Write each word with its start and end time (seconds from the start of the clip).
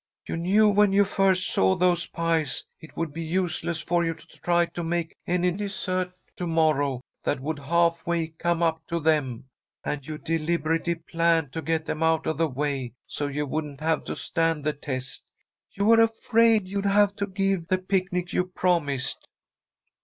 You 0.27 0.35
knew 0.35 0.67
when 0.67 0.93
you 0.93 1.05
first 1.05 1.45
saw 1.45 1.75
those 1.75 2.07
pies 2.07 2.65
it 2.79 2.97
would 2.97 3.13
be 3.13 3.21
useless 3.21 3.81
for 3.81 4.03
you 4.03 4.15
to 4.15 4.27
try 4.41 4.65
to 4.65 4.83
make 4.83 5.15
any 5.27 5.51
dessert 5.51 6.11
to 6.37 6.47
morrow 6.47 7.01
that 7.23 7.39
would 7.39 7.59
half 7.59 8.07
way 8.07 8.29
come 8.29 8.63
up 8.63 8.81
to 8.87 8.99
them, 8.99 9.45
and 9.83 10.03
you 10.07 10.17
deliberately 10.17 10.95
planned 10.95 11.53
to 11.53 11.61
get 11.61 11.85
them 11.85 12.01
out 12.01 12.25
of 12.25 12.39
the 12.39 12.47
way, 12.49 12.93
so 13.05 13.27
you 13.27 13.45
wouldn't 13.45 13.81
have 13.81 14.03
to 14.05 14.15
stand 14.15 14.63
the 14.63 14.73
test. 14.73 15.23
You 15.71 15.85
were 15.85 16.01
afraid 16.01 16.67
you'd 16.67 16.87
have 16.87 17.15
to 17.17 17.27
give 17.27 17.67
the 17.67 17.77
picnic 17.77 18.33
you 18.33 18.45
promised." 18.47 19.27